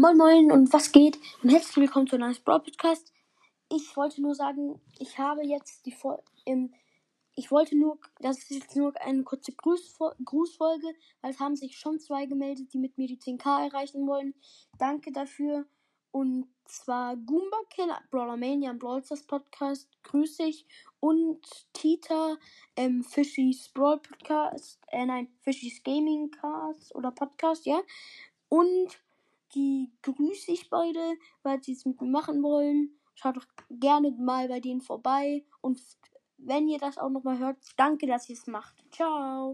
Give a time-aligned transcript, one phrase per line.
[0.00, 1.18] Moin Moin und was geht?
[1.42, 3.12] Und herzlich willkommen zu einem Brawl Podcast.
[3.68, 6.72] Ich wollte nur sagen, ich habe jetzt die Vol im
[7.34, 10.86] ich wollte nur, das ist jetzt nur eine kurze Grußvo Grußfolge,
[11.20, 14.34] weil es haben sich schon zwei gemeldet, die mit mir die 10k erreichen wollen.
[14.78, 15.66] Danke dafür.
[16.12, 20.64] Und zwar Goomba Killer, Brawlermania und Brawlstars Podcast, grüße ich.
[21.00, 21.40] Und
[21.72, 22.36] Tita,
[22.76, 27.80] ähm, Fishy's Brawl Podcast, äh, nein, Fishy's Gaming Cast oder Podcast, ja.
[28.48, 28.96] Und
[29.54, 32.98] die grüße ich beide, weil sie es mit mir machen wollen.
[33.14, 35.44] Schaut doch gerne mal bei denen vorbei.
[35.60, 35.80] Und
[36.38, 38.84] wenn ihr das auch nochmal hört, danke, dass ihr es macht.
[38.90, 39.46] Ciao.